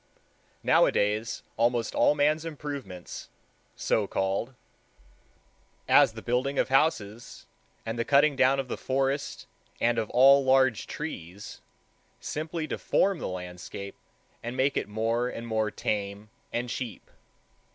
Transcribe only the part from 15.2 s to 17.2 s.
and more tame and cheap.